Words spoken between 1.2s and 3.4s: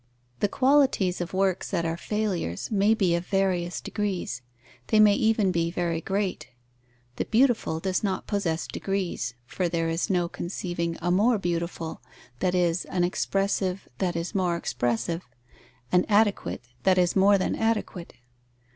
of works that are failures may be of